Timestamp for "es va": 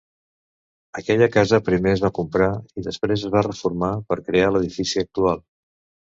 1.97-2.09, 3.29-3.43